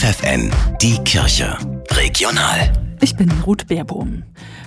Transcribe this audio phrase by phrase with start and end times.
[0.00, 1.58] FFN, die Kirche.
[1.90, 2.72] Regional.
[3.02, 4.22] Ich bin Ruth Beerbohm.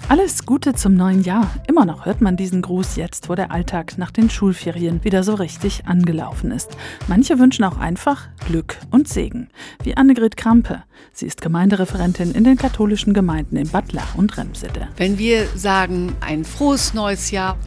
[0.07, 1.49] Alles Gute zum neuen Jahr.
[1.67, 5.33] Immer noch hört man diesen Gruß jetzt, wo der Alltag nach den Schulferien wieder so
[5.33, 6.77] richtig angelaufen ist.
[7.07, 9.49] Manche wünschen auch einfach Glück und Segen.
[9.81, 10.83] Wie Annegret Krampe.
[11.13, 14.89] Sie ist Gemeindereferentin in den katholischen Gemeinden in Bad Lach und Remsede.
[14.97, 17.57] Wenn wir sagen, ein frohes neues Jahr,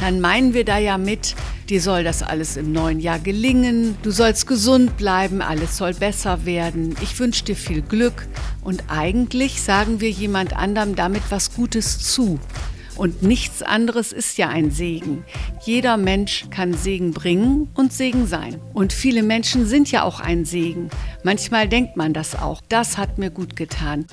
[0.00, 1.34] dann meinen wir da ja mit,
[1.68, 6.44] dir soll das alles im neuen Jahr gelingen, du sollst gesund bleiben, alles soll besser
[6.44, 8.26] werden, ich wünsche dir viel Glück
[8.62, 12.38] und eigentlich sagen wir jemand anderem damit was Gutes zu.
[12.96, 15.24] Und nichts anderes ist ja ein Segen.
[15.64, 18.60] Jeder Mensch kann Segen bringen und Segen sein.
[18.72, 20.90] Und viele Menschen sind ja auch ein Segen.
[21.24, 22.60] Manchmal denkt man das auch.
[22.68, 24.06] Das hat mir gut getan.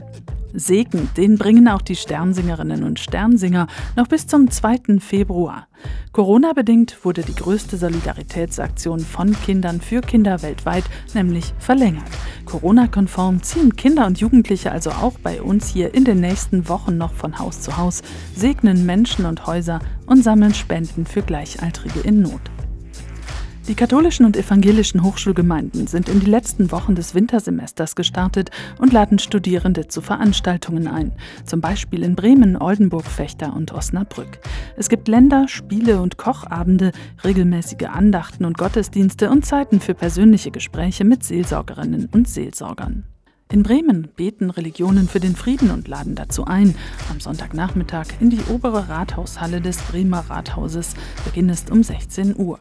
[0.54, 5.00] Segen, den bringen auch die Sternsingerinnen und Sternsinger noch bis zum 2.
[5.00, 5.68] Februar.
[6.12, 10.84] Corona-bedingt wurde die größte Solidaritätsaktion von Kindern für Kinder weltweit
[11.14, 12.04] nämlich verlängert.
[12.46, 17.14] Corona-konform ziehen Kinder und Jugendliche also auch bei uns hier in den nächsten Wochen noch
[17.14, 18.02] von Haus zu Haus,
[18.36, 22.42] segnen Menschen und Häuser und sammeln Spenden für Gleichaltrige in Not.
[23.68, 29.20] Die katholischen und evangelischen Hochschulgemeinden sind in die letzten Wochen des Wintersemesters gestartet und laden
[29.20, 31.12] Studierende zu Veranstaltungen ein,
[31.46, 34.40] zum Beispiel in Bremen, Oldenburg, Fechter und Osnabrück.
[34.78, 36.92] Es gibt Länder, Spiele und Kochabende,
[37.24, 43.06] regelmäßige Andachten und Gottesdienste und Zeiten für persönliche Gespräche mit Seelsorgerinnen und Seelsorgern.
[43.52, 46.74] In Bremen beten Religionen für den Frieden und laden dazu ein.
[47.10, 50.94] Am Sonntagnachmittag in die obere Rathaushalle des Bremer Rathauses.
[51.26, 52.60] Beginn ist um 16 Uhr.